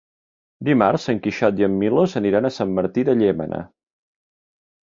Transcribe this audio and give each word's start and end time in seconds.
Dimarts 0.69 1.05
en 1.13 1.19
Quixot 1.27 1.61
i 1.63 1.67
en 1.69 1.75
Milos 1.83 2.17
aniran 2.21 2.49
a 2.49 2.53
Sant 2.57 2.73
Martí 2.79 3.07
de 3.11 3.17
Llémena. 3.21 3.61